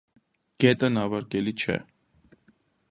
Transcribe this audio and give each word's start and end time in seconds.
Գետը 0.63 0.89
նավարկելի 0.95 1.55
չէ։ 1.65 1.79